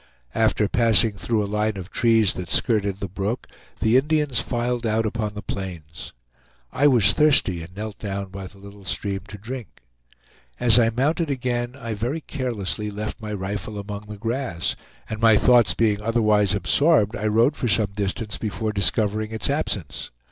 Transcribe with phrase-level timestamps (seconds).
[0.33, 3.45] After passing through a line of trees that skirted the brook,
[3.81, 6.11] the Indians filed out upon the plains.
[6.73, 9.83] I was thirsty and knelt down by the little stream to drink.
[10.59, 14.75] As I mounted again I very carelessly left my rifle among the grass,
[15.07, 20.09] and my thoughts being otherwise absorbed, I rode for some distance before discovering its absence.